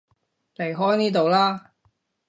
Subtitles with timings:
[0.55, 1.73] 離開呢度啦